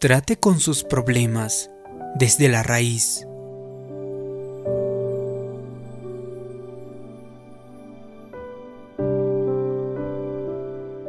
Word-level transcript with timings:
Trate 0.00 0.36
con 0.36 0.60
sus 0.60 0.84
problemas 0.84 1.72
desde 2.14 2.48
la 2.48 2.62
raíz. 2.62 3.26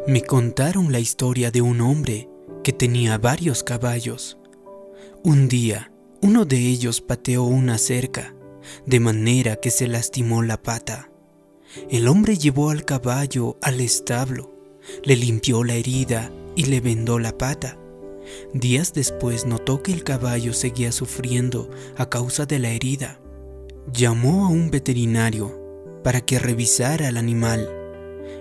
Me 0.07 0.24
contaron 0.25 0.92
la 0.92 1.00
historia 1.00 1.52
de 1.52 1.62
un 1.62 1.82
hombre 1.82 2.28
que 2.64 2.74
tenía 2.74 3.20
varios 3.20 3.62
caballos. 3.62 4.39
Un 5.24 5.48
día, 5.50 5.92
uno 6.24 6.46
de 6.46 6.58
ellos 6.58 7.00
pateó 7.00 7.44
una 7.44 7.78
cerca, 7.78 8.34
de 8.88 9.00
manera 9.00 9.58
que 9.58 9.70
se 9.70 9.88
lastimó 9.88 10.42
la 10.42 10.60
pata. 10.64 11.12
El 11.92 12.08
hombre 12.08 12.40
llevó 12.40 12.71
al 12.71 12.86
caballo 12.86 13.56
al 13.62 13.82
establo, 13.82 14.51
le 15.04 15.15
limpió 15.15 15.64
la 15.64 15.76
herida 15.76 16.32
y 16.56 16.64
le 16.64 16.82
vendó 16.82 17.20
la 17.20 17.37
pata. 17.37 17.79
Días 18.54 18.93
después 18.93 19.46
notó 19.46 19.83
que 19.83 19.92
el 19.92 20.04
caballo 20.04 20.54
seguía 20.54 20.92
sufriendo 20.92 21.70
a 21.97 22.10
causa 22.10 22.46
de 22.46 22.60
la 22.60 22.70
herida. 22.70 23.20
Llamó 23.93 24.46
a 24.46 24.50
un 24.50 24.71
veterinario 24.71 25.60
para 26.04 26.21
que 26.21 26.39
revisara 26.39 27.07
al 27.07 27.18
animal. 27.18 27.70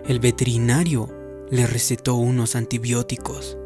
El 0.06 0.20
veterinario 0.20 1.10
le 1.50 1.66
recetó 1.66 2.14
unos 2.14 2.56
antibióticos. 2.56 3.56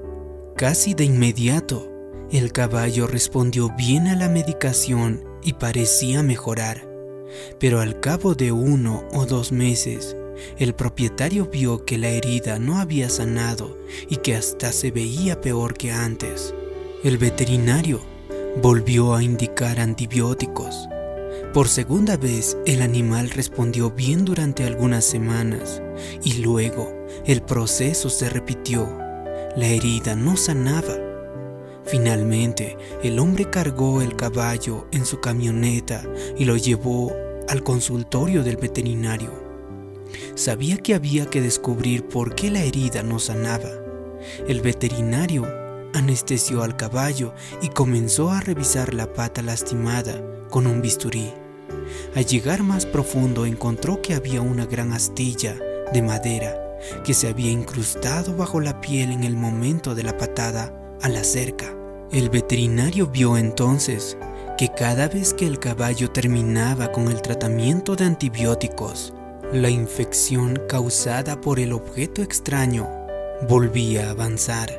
Casi 0.56 0.94
de 0.94 1.04
inmediato, 1.04 1.90
el 2.30 2.52
caballo 2.52 3.06
respondió 3.06 3.70
bien 3.76 4.06
a 4.06 4.16
la 4.16 4.28
medicación 4.28 5.24
y 5.42 5.54
parecía 5.54 6.22
mejorar. 6.22 6.88
Pero 7.58 7.80
al 7.80 8.00
cabo 8.00 8.34
de 8.34 8.52
uno 8.52 9.04
o 9.12 9.26
dos 9.26 9.52
meses, 9.52 10.16
el 10.58 10.74
propietario 10.74 11.46
vio 11.46 11.84
que 11.84 11.98
la 11.98 12.08
herida 12.08 12.58
no 12.58 12.78
había 12.78 13.08
sanado 13.08 13.78
y 14.08 14.16
que 14.16 14.34
hasta 14.34 14.72
se 14.72 14.90
veía 14.90 15.40
peor 15.40 15.74
que 15.74 15.92
antes. 15.92 16.54
El 17.04 17.18
veterinario 17.18 18.00
volvió 18.60 19.14
a 19.14 19.22
indicar 19.22 19.80
antibióticos. 19.80 20.88
Por 21.52 21.68
segunda 21.68 22.16
vez 22.16 22.56
el 22.66 22.80
animal 22.80 23.30
respondió 23.30 23.90
bien 23.90 24.24
durante 24.24 24.64
algunas 24.64 25.04
semanas 25.04 25.82
y 26.22 26.34
luego 26.38 26.92
el 27.26 27.42
proceso 27.42 28.08
se 28.08 28.30
repitió. 28.30 28.88
La 29.56 29.66
herida 29.66 30.16
no 30.16 30.36
sanaba. 30.36 30.96
Finalmente, 31.84 32.78
el 33.02 33.18
hombre 33.18 33.50
cargó 33.50 34.00
el 34.00 34.16
caballo 34.16 34.86
en 34.92 35.04
su 35.04 35.20
camioneta 35.20 36.02
y 36.38 36.44
lo 36.44 36.56
llevó 36.56 37.12
al 37.48 37.62
consultorio 37.62 38.42
del 38.44 38.56
veterinario. 38.56 39.41
Sabía 40.34 40.76
que 40.78 40.94
había 40.94 41.26
que 41.26 41.40
descubrir 41.40 42.06
por 42.08 42.34
qué 42.34 42.50
la 42.50 42.62
herida 42.62 43.02
no 43.02 43.18
sanaba. 43.18 43.70
El 44.46 44.60
veterinario 44.60 45.46
anestesió 45.94 46.62
al 46.62 46.76
caballo 46.76 47.34
y 47.60 47.68
comenzó 47.68 48.30
a 48.30 48.40
revisar 48.40 48.94
la 48.94 49.12
pata 49.12 49.42
lastimada 49.42 50.22
con 50.48 50.66
un 50.66 50.80
bisturí. 50.82 51.32
Al 52.14 52.26
llegar 52.26 52.62
más 52.62 52.86
profundo 52.86 53.46
encontró 53.46 54.00
que 54.02 54.14
había 54.14 54.40
una 54.40 54.66
gran 54.66 54.92
astilla 54.92 55.56
de 55.92 56.02
madera 56.02 56.58
que 57.04 57.14
se 57.14 57.28
había 57.28 57.50
incrustado 57.50 58.36
bajo 58.36 58.60
la 58.60 58.80
piel 58.80 59.12
en 59.12 59.24
el 59.24 59.36
momento 59.36 59.94
de 59.94 60.02
la 60.02 60.16
patada 60.16 60.72
a 61.00 61.08
la 61.08 61.24
cerca. 61.24 61.74
El 62.10 62.28
veterinario 62.28 63.06
vio 63.06 63.36
entonces 63.36 64.16
que 64.58 64.68
cada 64.68 65.08
vez 65.08 65.32
que 65.32 65.46
el 65.46 65.58
caballo 65.58 66.10
terminaba 66.10 66.92
con 66.92 67.08
el 67.08 67.22
tratamiento 67.22 67.96
de 67.96 68.04
antibióticos, 68.04 69.14
la 69.52 69.68
infección 69.68 70.58
causada 70.66 71.42
por 71.42 71.60
el 71.60 71.74
objeto 71.74 72.22
extraño 72.22 72.88
volvía 73.48 74.06
a 74.06 74.10
avanzar. 74.12 74.70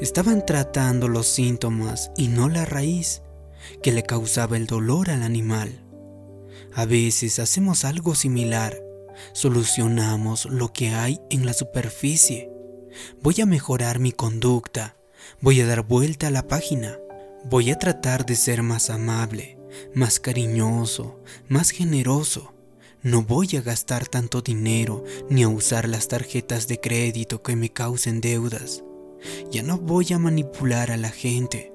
Estaban 0.00 0.44
tratando 0.44 1.06
los 1.06 1.28
síntomas 1.28 2.10
y 2.16 2.26
no 2.26 2.48
la 2.48 2.64
raíz 2.64 3.22
que 3.84 3.92
le 3.92 4.02
causaba 4.02 4.56
el 4.56 4.66
dolor 4.66 5.10
al 5.10 5.22
animal. 5.22 5.80
A 6.74 6.86
veces 6.86 7.38
hacemos 7.38 7.84
algo 7.84 8.16
similar, 8.16 8.76
solucionamos 9.32 10.46
lo 10.46 10.72
que 10.72 10.88
hay 10.88 11.20
en 11.30 11.46
la 11.46 11.52
superficie. 11.52 12.50
Voy 13.22 13.40
a 13.40 13.46
mejorar 13.46 14.00
mi 14.00 14.10
conducta, 14.10 14.96
voy 15.40 15.60
a 15.60 15.66
dar 15.66 15.82
vuelta 15.82 16.26
a 16.26 16.30
la 16.32 16.48
página, 16.48 16.98
voy 17.44 17.70
a 17.70 17.78
tratar 17.78 18.26
de 18.26 18.34
ser 18.34 18.64
más 18.64 18.90
amable, 18.90 19.56
más 19.94 20.18
cariñoso, 20.18 21.20
más 21.46 21.70
generoso. 21.70 22.53
No 23.04 23.22
voy 23.22 23.48
a 23.58 23.60
gastar 23.60 24.08
tanto 24.08 24.40
dinero 24.40 25.04
ni 25.28 25.42
a 25.42 25.48
usar 25.50 25.86
las 25.86 26.08
tarjetas 26.08 26.68
de 26.68 26.80
crédito 26.80 27.42
que 27.42 27.54
me 27.54 27.68
causen 27.68 28.22
deudas. 28.22 28.82
Ya 29.50 29.62
no 29.62 29.76
voy 29.76 30.14
a 30.14 30.18
manipular 30.18 30.90
a 30.90 30.96
la 30.96 31.10
gente. 31.10 31.70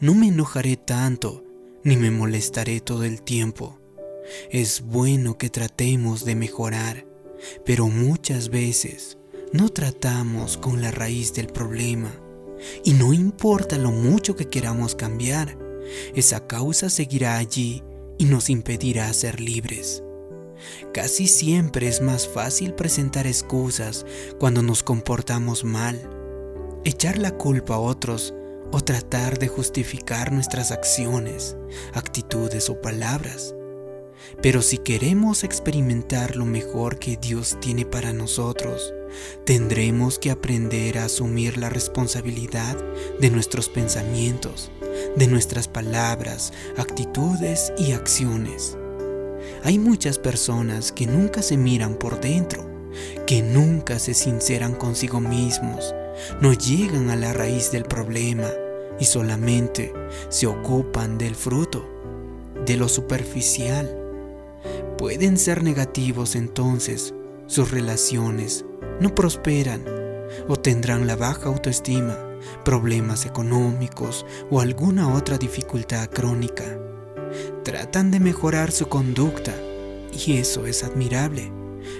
No 0.00 0.14
me 0.14 0.28
enojaré 0.28 0.78
tanto 0.78 1.44
ni 1.84 1.98
me 1.98 2.10
molestaré 2.10 2.80
todo 2.80 3.04
el 3.04 3.20
tiempo. 3.20 3.78
Es 4.50 4.80
bueno 4.80 5.36
que 5.36 5.50
tratemos 5.50 6.24
de 6.24 6.36
mejorar, 6.36 7.04
pero 7.66 7.88
muchas 7.88 8.48
veces 8.48 9.18
no 9.52 9.68
tratamos 9.68 10.56
con 10.56 10.80
la 10.80 10.90
raíz 10.90 11.34
del 11.34 11.48
problema. 11.48 12.18
Y 12.82 12.94
no 12.94 13.12
importa 13.12 13.76
lo 13.76 13.90
mucho 13.90 14.36
que 14.36 14.48
queramos 14.48 14.94
cambiar, 14.94 15.58
esa 16.14 16.46
causa 16.46 16.88
seguirá 16.88 17.36
allí 17.36 17.82
y 18.16 18.24
nos 18.24 18.48
impedirá 18.48 19.12
ser 19.12 19.38
libres. 19.38 20.02
Casi 20.92 21.26
siempre 21.26 21.88
es 21.88 22.00
más 22.00 22.28
fácil 22.28 22.74
presentar 22.74 23.26
excusas 23.26 24.06
cuando 24.38 24.62
nos 24.62 24.82
comportamos 24.82 25.64
mal, 25.64 26.00
echar 26.84 27.18
la 27.18 27.32
culpa 27.32 27.74
a 27.74 27.78
otros 27.78 28.34
o 28.72 28.80
tratar 28.80 29.38
de 29.38 29.48
justificar 29.48 30.32
nuestras 30.32 30.72
acciones, 30.72 31.56
actitudes 31.92 32.70
o 32.70 32.80
palabras. 32.80 33.54
Pero 34.40 34.62
si 34.62 34.78
queremos 34.78 35.44
experimentar 35.44 36.36
lo 36.36 36.46
mejor 36.46 36.98
que 36.98 37.16
Dios 37.16 37.58
tiene 37.60 37.84
para 37.84 38.12
nosotros, 38.12 38.94
tendremos 39.44 40.18
que 40.18 40.30
aprender 40.30 40.98
a 40.98 41.04
asumir 41.04 41.58
la 41.58 41.68
responsabilidad 41.68 42.76
de 43.20 43.30
nuestros 43.30 43.68
pensamientos, 43.68 44.70
de 45.16 45.26
nuestras 45.26 45.68
palabras, 45.68 46.52
actitudes 46.76 47.72
y 47.78 47.92
acciones. 47.92 48.78
Hay 49.64 49.78
muchas 49.78 50.18
personas 50.18 50.90
que 50.90 51.06
nunca 51.06 51.40
se 51.40 51.56
miran 51.56 51.94
por 51.94 52.20
dentro, 52.20 52.66
que 53.28 53.42
nunca 53.42 54.00
se 54.00 54.12
sinceran 54.12 54.74
consigo 54.74 55.20
mismos, 55.20 55.94
no 56.40 56.52
llegan 56.52 57.10
a 57.10 57.16
la 57.16 57.32
raíz 57.32 57.70
del 57.70 57.84
problema 57.84 58.48
y 58.98 59.04
solamente 59.04 59.92
se 60.30 60.48
ocupan 60.48 61.16
del 61.16 61.36
fruto, 61.36 61.88
de 62.66 62.76
lo 62.76 62.88
superficial. 62.88 63.96
Pueden 64.98 65.38
ser 65.38 65.62
negativos 65.62 66.34
entonces, 66.34 67.14
sus 67.46 67.70
relaciones 67.70 68.64
no 69.00 69.14
prosperan 69.14 69.84
o 70.48 70.56
tendrán 70.56 71.06
la 71.06 71.14
baja 71.14 71.46
autoestima, 71.46 72.18
problemas 72.64 73.26
económicos 73.26 74.26
o 74.50 74.60
alguna 74.60 75.14
otra 75.14 75.38
dificultad 75.38 76.08
crónica. 76.08 76.81
Tratan 77.64 78.10
de 78.10 78.20
mejorar 78.20 78.72
su 78.72 78.88
conducta 78.88 79.54
y 80.26 80.38
eso 80.38 80.66
es 80.66 80.84
admirable, 80.84 81.52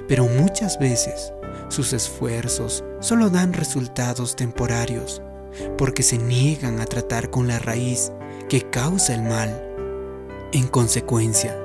pero 0.09 0.26
muchas 0.26 0.78
veces 0.78 1.32
sus 1.69 1.93
esfuerzos 1.93 2.84
solo 3.00 3.31
dan 3.31 3.53
resultados 3.53 4.37
temporarios 4.37 5.22
porque 5.78 6.03
se 6.03 6.19
niegan 6.19 6.81
a 6.81 6.87
tratar 6.87 7.31
con 7.31 7.48
la 7.48 7.59
raíz 7.59 8.12
que 8.48 8.62
causa 8.62 9.15
el 9.15 9.22
mal. 9.22 9.69
En 10.53 10.66
consecuencia, 10.66 11.59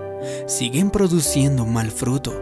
siguen 0.47 0.91
produciendo 0.91 1.65
mal 1.65 1.91
fruto. 1.91 2.33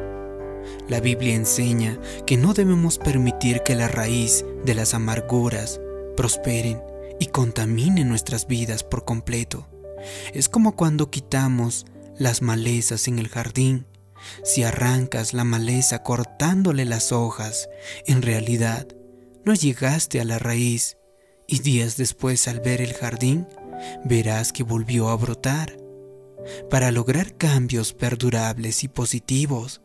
La 0.87 0.99
Biblia 0.99 1.35
enseña 1.35 1.99
que 2.25 2.37
no 2.37 2.53
debemos 2.53 2.97
permitir 2.97 3.61
que 3.63 3.75
la 3.75 3.87
raíz 3.87 4.45
de 4.63 4.75
las 4.75 4.93
amarguras 4.93 5.79
prosperen 6.15 6.81
y 7.19 7.27
contaminen 7.27 8.09
nuestras 8.09 8.47
vidas 8.47 8.83
por 8.83 9.05
completo. 9.05 9.67
Es 10.33 10.49
como 10.49 10.75
cuando 10.75 11.09
quitamos 11.09 11.85
las 12.17 12.41
malezas 12.41 13.07
en 13.07 13.19
el 13.19 13.27
jardín. 13.27 13.85
Si 14.43 14.63
arrancas 14.63 15.33
la 15.33 15.43
maleza 15.43 16.03
cortándole 16.03 16.85
las 16.85 17.11
hojas, 17.11 17.69
en 18.05 18.21
realidad 18.21 18.87
no 19.43 19.53
llegaste 19.53 20.19
a 20.19 20.25
la 20.25 20.39
raíz 20.39 20.97
y 21.47 21.59
días 21.59 21.97
después 21.97 22.47
al 22.47 22.59
ver 22.59 22.81
el 22.81 22.93
jardín, 22.93 23.47
verás 24.03 24.51
que 24.51 24.63
volvió 24.63 25.09
a 25.09 25.15
brotar. 25.15 25.77
Para 26.69 26.91
lograr 26.91 27.35
cambios 27.37 27.93
perdurables 27.93 28.83
y 28.83 28.87
positivos, 28.87 29.81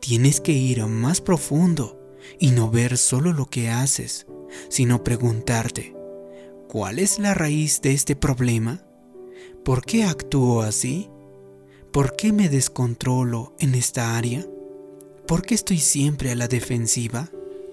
tienes 0.00 0.40
que 0.40 0.52
ir 0.52 0.84
más 0.86 1.20
profundo 1.20 1.98
y 2.38 2.50
no 2.50 2.70
ver 2.70 2.98
solo 2.98 3.32
lo 3.32 3.46
que 3.46 3.70
haces, 3.70 4.26
sino 4.68 5.04
preguntarte, 5.04 5.94
¿cuál 6.68 6.98
es 6.98 7.18
la 7.18 7.34
raíz 7.34 7.80
de 7.80 7.92
este 7.92 8.16
problema? 8.16 8.82
¿Por 9.64 9.84
qué 9.84 10.04
actúo 10.04 10.62
así? 10.62 11.10
¿Por 11.92 12.16
qué 12.16 12.32
me 12.32 12.48
descontrolo 12.48 13.52
en 13.58 13.74
esta 13.74 14.16
área? 14.16 14.46
¿Por 15.26 15.42
qué 15.42 15.54
estoy 15.54 15.78
siempre 15.78 16.30
a 16.30 16.34
la 16.34 16.48
defensiva? 16.48 17.30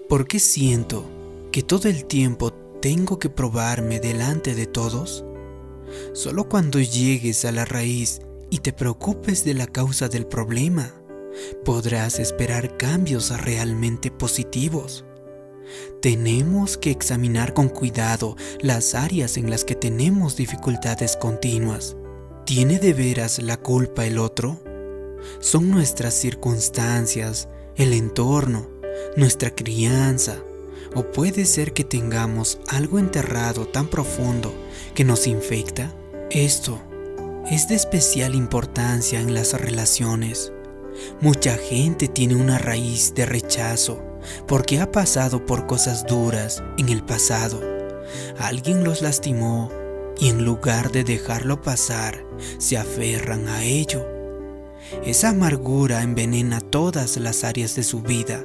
¿Por 0.08 0.28
qué 0.28 0.40
siento 0.40 1.04
que 1.52 1.62
todo 1.62 1.88
el 1.88 2.04
tiempo 2.04 2.52
tengo 2.82 3.18
que 3.18 3.30
probarme 3.30 3.98
delante 3.98 4.54
de 4.54 4.66
todos? 4.66 5.24
Solo 6.12 6.50
cuando 6.50 6.80
llegues 6.80 7.46
a 7.46 7.52
la 7.52 7.64
raíz 7.64 8.20
y 8.50 8.58
te 8.58 8.74
preocupes 8.74 9.42
de 9.44 9.54
la 9.54 9.66
causa 9.66 10.08
del 10.08 10.26
problema, 10.26 10.92
podrás 11.64 12.18
esperar 12.18 12.76
cambios 12.76 13.30
realmente 13.40 14.10
positivos. 14.10 15.05
Tenemos 16.00 16.76
que 16.76 16.90
examinar 16.90 17.54
con 17.54 17.68
cuidado 17.68 18.36
las 18.60 18.94
áreas 18.94 19.36
en 19.36 19.50
las 19.50 19.64
que 19.64 19.74
tenemos 19.74 20.36
dificultades 20.36 21.16
continuas. 21.16 21.96
¿Tiene 22.44 22.78
de 22.78 22.92
veras 22.92 23.40
la 23.40 23.56
culpa 23.56 24.06
el 24.06 24.18
otro? 24.18 24.60
Son 25.40 25.70
nuestras 25.70 26.14
circunstancias, 26.14 27.48
el 27.74 27.92
entorno, 27.92 28.68
nuestra 29.16 29.50
crianza, 29.50 30.36
o 30.94 31.10
puede 31.10 31.44
ser 31.44 31.72
que 31.72 31.84
tengamos 31.84 32.58
algo 32.68 32.98
enterrado 32.98 33.66
tan 33.66 33.88
profundo 33.88 34.54
que 34.94 35.04
nos 35.04 35.26
infecta. 35.26 35.92
Esto 36.30 36.80
es 37.50 37.68
de 37.68 37.74
especial 37.74 38.34
importancia 38.34 39.20
en 39.20 39.34
las 39.34 39.52
relaciones. 39.60 40.52
Mucha 41.20 41.56
gente 41.56 42.08
tiene 42.08 42.36
una 42.36 42.58
raíz 42.58 43.12
de 43.14 43.26
rechazo 43.26 44.05
porque 44.46 44.80
ha 44.80 44.90
pasado 44.90 45.44
por 45.44 45.66
cosas 45.66 46.06
duras 46.06 46.62
en 46.78 46.88
el 46.88 47.02
pasado. 47.02 47.60
Alguien 48.38 48.84
los 48.84 49.02
lastimó 49.02 49.70
y 50.18 50.28
en 50.28 50.44
lugar 50.44 50.92
de 50.92 51.04
dejarlo 51.04 51.60
pasar, 51.60 52.24
se 52.58 52.76
aferran 52.76 53.48
a 53.48 53.64
ello. 53.64 54.06
Esa 55.04 55.30
amargura 55.30 56.02
envenena 56.02 56.60
todas 56.60 57.16
las 57.16 57.44
áreas 57.44 57.74
de 57.74 57.82
su 57.82 58.02
vida. 58.02 58.44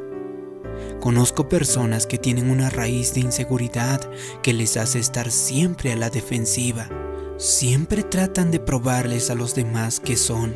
Conozco 0.99 1.49
personas 1.49 2.05
que 2.05 2.17
tienen 2.17 2.49
una 2.49 2.69
raíz 2.69 3.13
de 3.13 3.21
inseguridad 3.21 4.01
que 4.43 4.53
les 4.53 4.77
hace 4.77 4.99
estar 4.99 5.31
siempre 5.31 5.91
a 5.91 5.95
la 5.95 6.09
defensiva. 6.09 6.89
Siempre 7.37 8.03
tratan 8.03 8.51
de 8.51 8.59
probarles 8.59 9.29
a 9.29 9.35
los 9.35 9.55
demás 9.55 9.99
que 9.99 10.15
son. 10.15 10.55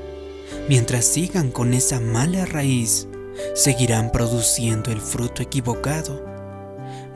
Mientras 0.69 1.05
sigan 1.05 1.51
con 1.51 1.73
esa 1.73 1.99
mala 1.99 2.45
raíz, 2.45 3.07
seguirán 3.53 4.11
produciendo 4.11 4.91
el 4.91 5.01
fruto 5.01 5.41
equivocado. 5.41 6.23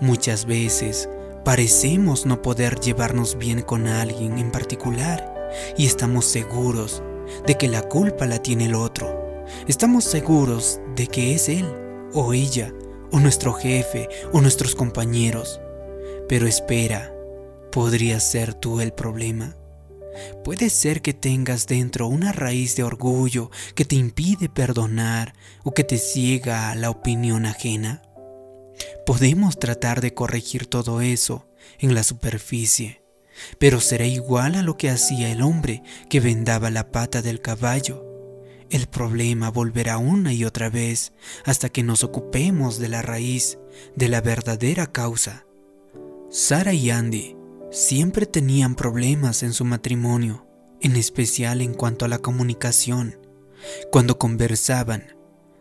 Muchas 0.02 0.46
veces 0.46 1.10
parecemos 1.44 2.26
no 2.26 2.42
poder 2.42 2.80
llevarnos 2.80 3.38
bien 3.38 3.62
con 3.62 3.88
alguien 3.88 4.38
en 4.38 4.52
particular 4.52 5.50
y 5.78 5.86
estamos 5.86 6.26
seguros 6.26 7.04
de 7.46 7.56
que 7.56 7.68
la 7.68 7.82
culpa 7.82 8.26
la 8.26 8.40
tiene 8.40 8.66
el 8.66 8.76
otro. 8.76 9.46
Estamos 9.68 10.04
seguros 10.04 10.80
de 10.96 11.08
que 11.08 11.34
es 11.34 11.50
él 11.50 11.66
o 12.14 12.34
ella 12.34 12.74
o 13.12 13.20
nuestro 13.20 13.54
jefe 13.54 14.10
o 14.32 14.42
nuestros 14.42 14.76
compañeros. 14.76 15.60
Pero 16.28 16.48
espera, 16.48 17.14
¿podría 17.72 18.20
ser 18.20 18.54
tú 18.54 18.82
el 18.82 18.94
problema? 18.94 19.59
Puede 20.44 20.70
ser 20.70 21.02
que 21.02 21.14
tengas 21.14 21.68
dentro 21.68 22.08
una 22.08 22.32
raíz 22.32 22.76
de 22.76 22.84
orgullo 22.84 23.52
que 23.76 23.86
te 23.86 23.96
impide 23.96 24.50
perdonar 24.50 25.34
o 25.64 25.74
que 25.74 25.84
te 25.84 25.98
ciega 25.98 26.72
a 26.72 26.76
la 26.76 26.90
opinión 26.90 27.46
ajena. 27.46 28.02
Podemos 29.06 29.60
tratar 29.60 30.02
de 30.02 30.14
corregir 30.14 30.66
todo 30.66 31.02
eso 31.02 31.48
en 31.80 31.94
la 31.94 32.04
superficie, 32.04 33.04
pero 33.58 33.80
será 33.80 34.06
igual 34.06 34.56
a 34.56 34.62
lo 34.62 34.78
que 34.78 34.90
hacía 34.90 35.32
el 35.32 35.42
hombre 35.42 35.84
que 36.10 36.20
vendaba 36.20 36.70
la 36.70 36.92
pata 36.92 37.22
del 37.22 37.42
caballo. 37.42 38.06
El 38.70 38.88
problema 38.88 39.50
volverá 39.50 39.98
una 39.98 40.32
y 40.34 40.46
otra 40.46 40.70
vez 40.70 41.12
hasta 41.44 41.70
que 41.70 41.82
nos 41.84 42.04
ocupemos 42.04 42.78
de 42.78 42.88
la 42.88 43.02
raíz, 43.02 43.58
de 43.96 44.10
la 44.10 44.22
verdadera 44.22 44.88
causa. 44.88 45.46
Sara 46.30 46.74
y 46.74 46.92
Andy 46.92 47.39
siempre 47.72 48.26
tenían 48.26 48.76
problemas 48.76 49.44
en 49.44 49.54
su 49.54 49.66
matrimonio, 49.66 50.46
en 50.82 50.96
especial 50.96 51.62
en 51.62 51.74
cuanto 51.74 52.06
a 52.06 52.08
la 52.08 52.20
comunicación. 52.20 53.20
Cuando 53.92 54.18
conversaban, 54.18 55.16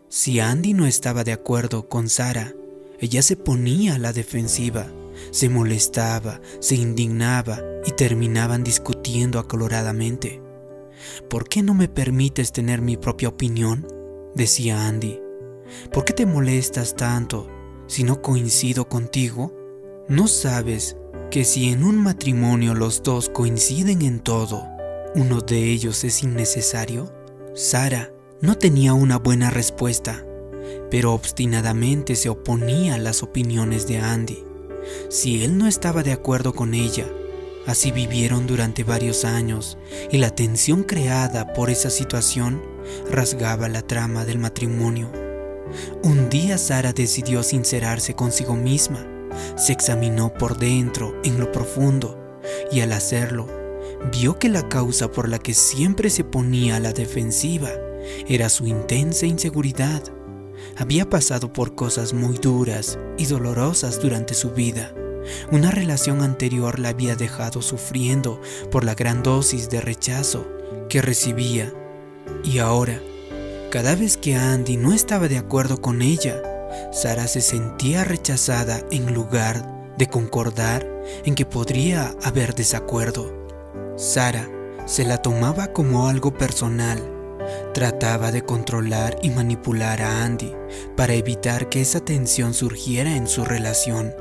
si 0.07 0.39
Andy 0.39 0.73
no 0.73 0.87
estaba 0.87 1.23
de 1.23 1.33
acuerdo 1.33 1.87
con 1.87 2.09
Sara, 2.09 2.53
ella 2.99 3.21
se 3.21 3.35
ponía 3.35 3.95
a 3.95 3.99
la 3.99 4.11
defensiva, 4.11 4.87
se 5.31 5.49
molestaba, 5.49 6.41
se 6.59 6.75
indignaba 6.75 7.61
y 7.85 7.91
terminaban 7.91 8.63
discutiendo 8.63 9.39
acaloradamente. 9.39 10.41
¿Por 11.29 11.47
qué 11.47 11.61
no 11.61 11.73
me 11.73 11.87
permites 11.87 12.51
tener 12.51 12.81
mi 12.81 12.97
propia 12.97 13.29
opinión? 13.29 13.87
decía 14.35 14.87
Andy. 14.87 15.19
¿Por 15.91 16.05
qué 16.05 16.13
te 16.13 16.25
molestas 16.25 16.95
tanto 16.95 17.47
si 17.87 18.03
no 18.03 18.21
coincido 18.21 18.89
contigo? 18.89 19.53
¿No 20.07 20.27
sabes 20.27 20.97
que 21.29 21.45
si 21.45 21.69
en 21.69 21.83
un 21.83 21.97
matrimonio 21.97 22.73
los 22.73 23.03
dos 23.03 23.29
coinciden 23.29 24.01
en 24.01 24.19
todo, 24.19 24.67
uno 25.13 25.41
de 25.41 25.71
ellos 25.71 26.03
es 26.03 26.23
innecesario? 26.23 27.13
Sara 27.53 28.11
no 28.41 28.57
tenía 28.57 28.93
una 28.93 29.17
buena 29.17 29.51
respuesta, 29.51 30.25
pero 30.89 31.13
obstinadamente 31.13 32.15
se 32.15 32.29
oponía 32.29 32.95
a 32.95 32.97
las 32.97 33.21
opiniones 33.21 33.87
de 33.87 33.99
Andy. 33.99 34.43
Si 35.09 35.43
él 35.43 35.57
no 35.57 35.67
estaba 35.67 36.01
de 36.01 36.13
acuerdo 36.13 36.53
con 36.53 36.73
ella, 36.73 37.05
así 37.67 37.91
vivieron 37.91 38.47
durante 38.47 38.83
varios 38.83 39.23
años 39.23 39.77
y 40.11 40.17
la 40.17 40.31
tensión 40.31 40.83
creada 40.83 41.53
por 41.53 41.69
esa 41.69 41.91
situación 41.91 42.63
rasgaba 43.11 43.69
la 43.69 43.83
trama 43.83 44.25
del 44.25 44.39
matrimonio. 44.39 45.11
Un 46.01 46.29
día 46.29 46.57
Sara 46.57 46.91
decidió 46.91 47.43
sincerarse 47.43 48.15
consigo 48.15 48.55
misma 48.55 49.05
se 49.55 49.73
examinó 49.73 50.33
por 50.33 50.57
dentro, 50.57 51.15
en 51.23 51.39
lo 51.39 51.51
profundo, 51.51 52.39
y 52.71 52.81
al 52.81 52.91
hacerlo, 52.91 53.47
vio 54.11 54.39
que 54.39 54.49
la 54.49 54.67
causa 54.69 55.11
por 55.11 55.29
la 55.29 55.39
que 55.39 55.53
siempre 55.53 56.09
se 56.09 56.23
ponía 56.23 56.77
a 56.77 56.79
la 56.79 56.93
defensiva 56.93 57.69
era 58.27 58.49
su 58.49 58.67
intensa 58.67 59.25
inseguridad. 59.25 60.03
Había 60.77 61.09
pasado 61.09 61.51
por 61.53 61.75
cosas 61.75 62.13
muy 62.13 62.37
duras 62.37 62.97
y 63.17 63.25
dolorosas 63.25 64.01
durante 64.01 64.33
su 64.33 64.51
vida. 64.51 64.93
Una 65.51 65.71
relación 65.71 66.21
anterior 66.21 66.79
la 66.79 66.89
había 66.89 67.15
dejado 67.15 67.61
sufriendo 67.61 68.41
por 68.71 68.83
la 68.83 68.95
gran 68.95 69.21
dosis 69.23 69.69
de 69.69 69.81
rechazo 69.81 70.47
que 70.87 71.01
recibía. 71.01 71.73
Y 72.43 72.59
ahora, 72.59 73.01
cada 73.69 73.95
vez 73.95 74.17
que 74.17 74.35
Andy 74.35 74.77
no 74.77 74.93
estaba 74.93 75.27
de 75.27 75.37
acuerdo 75.37 75.81
con 75.81 76.01
ella, 76.01 76.41
Sara 76.91 77.27
se 77.27 77.41
sentía 77.41 78.03
rechazada 78.03 78.81
en 78.91 79.13
lugar 79.13 79.93
de 79.97 80.07
concordar 80.07 80.87
en 81.25 81.35
que 81.35 81.45
podría 81.45 82.15
haber 82.23 82.55
desacuerdo. 82.55 83.33
Sara 83.95 84.49
se 84.85 85.05
la 85.05 85.21
tomaba 85.21 85.67
como 85.67 86.07
algo 86.07 86.33
personal. 86.33 86.99
Trataba 87.73 88.31
de 88.31 88.43
controlar 88.43 89.17
y 89.21 89.29
manipular 89.29 90.01
a 90.01 90.23
Andy 90.23 90.53
para 90.95 91.13
evitar 91.13 91.69
que 91.69 91.81
esa 91.81 91.99
tensión 91.99 92.53
surgiera 92.53 93.15
en 93.15 93.27
su 93.27 93.43
relación. 93.43 94.13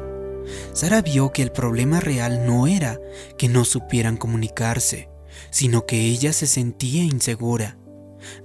Sara 0.73 1.03
vio 1.03 1.33
que 1.33 1.43
el 1.43 1.53
problema 1.53 2.01
real 2.01 2.47
no 2.47 2.67
era 2.67 2.99
que 3.37 3.49
no 3.49 3.65
supieran 3.65 4.17
comunicarse, 4.17 5.09
sino 5.51 5.87
que 5.87 6.01
ella 6.01 6.33
se 6.33 6.47
sentía 6.47 7.03
insegura. 7.03 7.79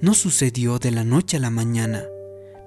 No 0.02 0.14
sucedió 0.14 0.80
de 0.80 0.92
la 0.92 1.04
noche 1.04 1.38
a 1.38 1.40
la 1.40 1.50
mañana, 1.50 2.04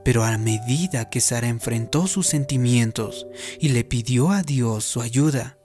pero 0.07 0.23
a 0.23 0.39
medida 0.39 1.11
que 1.11 1.21
Sara 1.21 1.49
enfrentó 1.49 2.07
sus 2.07 2.29
sentimientos 2.29 3.27
y 3.59 3.71
le 3.71 3.83
pidió 3.83 4.31
a 4.31 4.45
Dios 4.45 4.85
su 4.85 5.01
ayuda, 5.01 5.59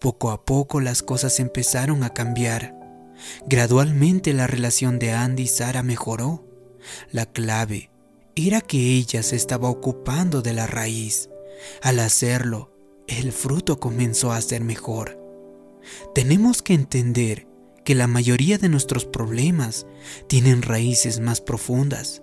poco 0.00 0.30
a 0.30 0.46
poco 0.46 0.80
las 0.80 1.02
cosas 1.02 1.38
empezaron 1.38 2.02
a 2.02 2.14
cambiar. 2.14 2.74
Gradualmente 3.46 4.32
la 4.32 4.46
relación 4.46 4.98
de 4.98 5.12
Andy 5.12 5.42
y 5.42 5.48
Sara 5.48 5.82
mejoró. 5.82 6.48
La 7.12 7.26
clave 7.26 7.90
era 8.34 8.62
que 8.62 8.94
ella 8.94 9.22
se 9.22 9.36
estaba 9.36 9.68
ocupando 9.68 10.40
de 10.40 10.54
la 10.54 10.66
raíz. 10.66 11.28
Al 11.82 11.98
hacerlo, 11.98 12.72
el 13.06 13.32
fruto 13.32 13.80
comenzó 13.80 14.32
a 14.32 14.40
ser 14.40 14.64
mejor. 14.64 15.20
Tenemos 16.14 16.62
que 16.62 16.72
entender 16.72 17.46
que 17.84 17.94
la 17.94 18.06
mayoría 18.06 18.56
de 18.56 18.70
nuestros 18.70 19.04
problemas 19.04 19.86
tienen 20.26 20.62
raíces 20.62 21.20
más 21.20 21.42
profundas. 21.42 22.22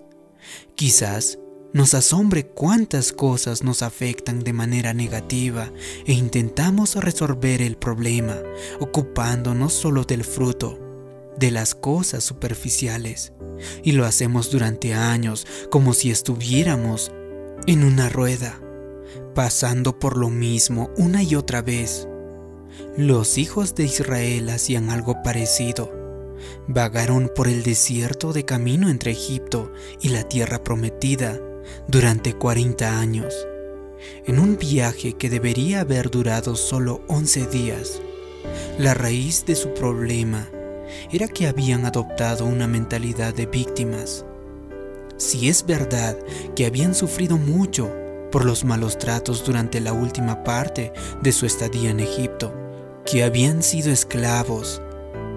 Quizás 0.74 1.38
nos 1.72 1.94
asombre 1.94 2.46
cuántas 2.46 3.12
cosas 3.12 3.62
nos 3.62 3.82
afectan 3.82 4.40
de 4.40 4.52
manera 4.52 4.92
negativa 4.92 5.72
e 6.06 6.12
intentamos 6.12 6.96
resolver 6.96 7.62
el 7.62 7.76
problema 7.76 8.36
ocupándonos 8.78 9.72
solo 9.72 10.04
del 10.04 10.24
fruto, 10.24 10.78
de 11.38 11.50
las 11.50 11.74
cosas 11.74 12.24
superficiales. 12.24 13.32
Y 13.82 13.92
lo 13.92 14.04
hacemos 14.04 14.50
durante 14.50 14.92
años 14.92 15.46
como 15.70 15.94
si 15.94 16.10
estuviéramos 16.10 17.10
en 17.66 17.84
una 17.84 18.08
rueda, 18.08 18.60
pasando 19.34 19.98
por 19.98 20.18
lo 20.18 20.28
mismo 20.28 20.90
una 20.96 21.22
y 21.22 21.36
otra 21.36 21.62
vez. 21.62 22.06
Los 22.98 23.38
hijos 23.38 23.74
de 23.74 23.84
Israel 23.84 24.50
hacían 24.50 24.90
algo 24.90 25.22
parecido. 25.22 25.90
Vagaron 26.66 27.30
por 27.34 27.48
el 27.48 27.62
desierto 27.62 28.32
de 28.32 28.44
camino 28.44 28.90
entre 28.90 29.12
Egipto 29.12 29.72
y 30.00 30.08
la 30.08 30.24
tierra 30.24 30.64
prometida 30.64 31.40
durante 31.88 32.34
40 32.34 32.98
años. 32.98 33.34
En 34.26 34.38
un 34.38 34.58
viaje 34.58 35.14
que 35.14 35.30
debería 35.30 35.80
haber 35.80 36.10
durado 36.10 36.56
solo 36.56 37.02
11 37.08 37.46
días, 37.46 38.00
la 38.78 38.94
raíz 38.94 39.44
de 39.46 39.54
su 39.54 39.72
problema 39.74 40.48
era 41.10 41.28
que 41.28 41.46
habían 41.46 41.84
adoptado 41.84 42.44
una 42.44 42.66
mentalidad 42.66 43.34
de 43.34 43.46
víctimas. 43.46 44.24
Si 45.16 45.48
es 45.48 45.64
verdad 45.64 46.18
que 46.56 46.66
habían 46.66 46.94
sufrido 46.94 47.38
mucho 47.38 47.90
por 48.30 48.44
los 48.44 48.64
malos 48.64 48.98
tratos 48.98 49.44
durante 49.44 49.80
la 49.80 49.92
última 49.92 50.42
parte 50.42 50.92
de 51.22 51.32
su 51.32 51.46
estadía 51.46 51.90
en 51.90 52.00
Egipto, 52.00 52.52
que 53.04 53.22
habían 53.22 53.62
sido 53.62 53.92
esclavos 53.92 54.80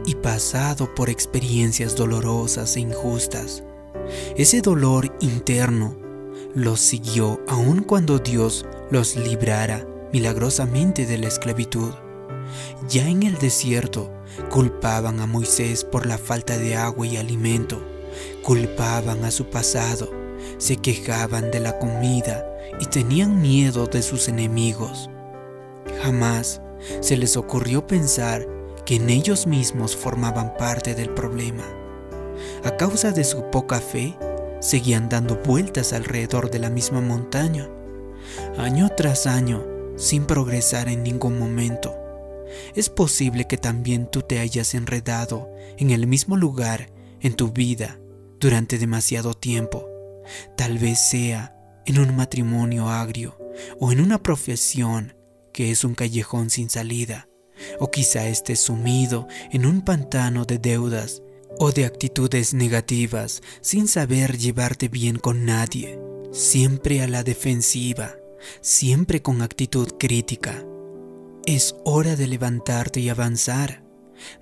y 0.06 0.16
pasado 0.16 0.94
por 0.96 1.10
experiencias 1.10 1.96
dolorosas 1.96 2.76
e 2.78 2.80
injustas. 2.80 3.64
Ese 4.38 4.62
dolor 4.62 5.16
interno 5.20 6.05
los 6.56 6.80
siguió 6.80 7.42
aun 7.50 7.84
cuando 7.84 8.18
Dios 8.18 8.66
los 8.90 9.18
librara 9.18 9.86
milagrosamente 10.14 11.06
de 11.06 11.18
la 11.18 11.28
esclavitud. 11.28 11.92
Ya 12.88 13.10
en 13.10 13.24
el 13.24 13.38
desierto 13.38 14.10
culpaban 14.50 15.20
a 15.20 15.28
Moisés 15.28 15.84
por 15.84 16.06
la 16.06 16.18
falta 16.18 16.58
de 16.58 16.78
agua 16.78 17.06
y 17.06 17.18
alimento, 17.18 17.84
culpaban 18.42 19.26
a 19.26 19.32
su 19.32 19.50
pasado, 19.50 20.10
se 20.58 20.78
quejaban 20.78 21.52
de 21.52 21.60
la 21.60 21.78
comida 21.78 22.48
y 22.80 22.86
tenían 22.86 23.42
miedo 23.42 23.88
de 23.88 24.02
sus 24.02 24.30
enemigos. 24.30 25.10
Jamás 26.04 26.62
se 27.02 27.18
les 27.18 27.36
ocurrió 27.36 27.86
pensar 27.86 28.48
que 28.86 28.96
en 28.96 29.10
ellos 29.10 29.46
mismos 29.46 29.94
formaban 29.94 30.56
parte 30.58 30.96
del 30.96 31.10
problema. 31.10 31.66
A 32.64 32.78
causa 32.78 33.12
de 33.12 33.26
su 33.26 33.50
poca 33.52 33.82
fe, 33.82 34.18
seguían 34.66 35.10
dando 35.10 35.36
vueltas 35.36 35.94
alrededor 35.94 36.50
de 36.50 36.58
la 36.58 36.72
misma 36.72 37.00
montaña, 37.00 37.70
año 38.58 38.90
tras 38.98 39.28
año, 39.28 39.64
sin 39.96 40.26
progresar 40.26 40.90
en 40.90 41.04
ningún 41.04 41.38
momento. 41.38 41.96
Es 42.74 42.90
posible 42.90 43.46
que 43.46 43.58
también 43.58 44.10
tú 44.10 44.24
te 44.24 44.40
hayas 44.40 44.74
enredado 44.74 45.50
en 45.78 45.92
el 45.92 46.08
mismo 46.08 46.36
lugar 46.36 46.90
en 47.22 47.36
tu 47.36 47.52
vida 47.52 48.00
durante 48.40 48.80
demasiado 48.80 49.36
tiempo. 49.36 49.88
Tal 50.58 50.80
vez 50.80 51.00
sea 51.00 51.56
en 51.86 52.00
un 52.00 52.16
matrimonio 52.16 52.90
agrio 52.90 53.38
o 53.80 53.92
en 53.92 54.02
una 54.02 54.24
profesión 54.24 55.16
que 55.54 55.70
es 55.70 55.84
un 55.84 55.94
callejón 55.94 56.50
sin 56.50 56.72
salida, 56.72 57.30
o 57.80 57.92
quizá 57.92 58.28
estés 58.28 58.62
sumido 58.62 59.28
en 59.52 59.68
un 59.68 59.82
pantano 59.84 60.44
de 60.46 60.58
deudas 60.58 61.22
o 61.60 61.72
de 61.72 61.86
actitudes 61.86 62.54
negativas 62.54 63.42
sin 63.62 63.88
saber 63.88 64.38
llevarte 64.38 64.88
bien 64.88 65.18
con 65.18 65.46
nadie, 65.46 66.00
siempre 66.32 67.02
a 67.02 67.08
la 67.08 67.24
defensiva, 67.24 68.16
siempre 68.62 69.22
con 69.22 69.42
actitud 69.42 69.88
crítica. 70.00 70.64
Es 71.46 71.76
hora 71.86 72.16
de 72.16 72.28
levantarte 72.28 73.00
y 73.00 73.10
avanzar. 73.10 73.84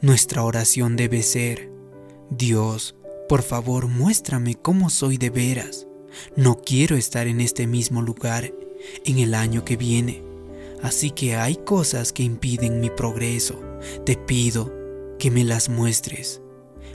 Nuestra 0.02 0.44
oración 0.44 0.96
debe 0.96 1.24
ser, 1.24 1.70
Dios, 2.30 2.96
por 3.28 3.42
favor 3.42 3.88
muéstrame 3.88 4.56
cómo 4.56 4.90
soy 4.90 5.18
de 5.18 5.30
veras. 5.30 5.88
No 6.36 6.62
quiero 6.62 6.96
estar 6.96 7.28
en 7.28 7.42
este 7.42 7.68
mismo 7.68 8.02
lugar 8.02 8.54
en 9.06 9.20
el 9.20 9.34
año 9.34 9.66
que 9.66 9.78
viene. 9.78 10.24
Así 10.82 11.12
que 11.12 11.36
hay 11.36 11.56
cosas 11.56 12.12
que 12.12 12.24
impiden 12.24 12.80
mi 12.80 12.90
progreso. 12.90 13.60
Te 14.06 14.18
pido 14.18 14.72
que 15.18 15.32
me 15.32 15.44
las 15.44 15.70
muestres. 15.70 16.43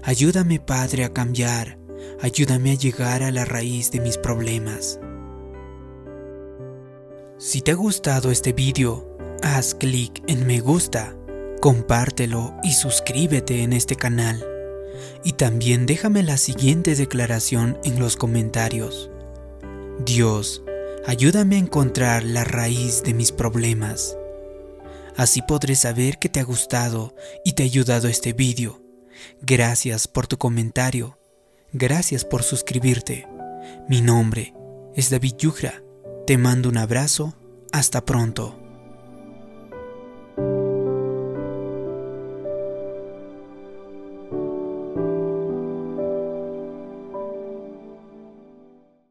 Ayúdame 0.03 0.61
Padre 0.61 1.05
a 1.05 1.13
cambiar. 1.13 1.79
Ayúdame 2.21 2.73
a 2.73 2.75
llegar 2.75 3.23
a 3.23 3.31
la 3.31 3.45
raíz 3.45 3.91
de 3.91 4.01
mis 4.01 4.19
problemas. 4.19 5.01
Si 7.39 7.61
te 7.61 7.73
ha 7.73 7.75
gustado 7.75 8.31
este 8.31 8.53
vídeo, 8.53 9.17
haz 9.43 9.75
clic 9.75 10.23
en 10.27 10.47
me 10.47 10.61
gusta, 10.61 11.17
compártelo 11.61 12.55
y 12.65 12.73
suscríbete 12.73 13.63
en 13.63 13.73
este 13.73 13.97
canal. 13.97 14.45
Y 15.25 15.33
también 15.33 15.87
déjame 15.87 16.23
la 16.23 16.37
siguiente 16.37 16.95
declaración 16.95 17.79
en 17.85 18.01
los 18.01 18.17
comentarios. 18.17 19.11
Dios, 20.05 20.63
Ayúdame 21.09 21.57
a 21.57 21.61
encontrar 21.61 22.23
la 22.23 22.45
raíz 22.45 23.03
de 23.03 23.15
mis 23.15 23.33
problemas. 23.33 24.19
Así 25.17 25.41
podré 25.41 25.75
saber 25.75 26.19
que 26.19 26.29
te 26.29 26.39
ha 26.39 26.45
gustado 26.45 27.15
y 27.47 27.53
te 27.53 27.63
ha 27.63 27.67
ayudado 27.67 28.09
este 28.09 28.35
vídeo. 28.35 28.88
Gracias 29.41 30.09
por 30.09 30.27
tu 30.27 30.39
comentario. 30.39 31.19
Gracias 31.73 32.25
por 32.25 32.43
suscribirte. 32.43 33.27
Mi 33.89 34.01
nombre 34.01 34.55
es 34.95 35.11
David 35.11 35.35
Yugra. 35.39 35.83
Te 36.27 36.39
mando 36.39 36.69
un 36.69 36.79
abrazo. 36.79 37.35
Hasta 37.73 38.05
pronto. 38.05 38.58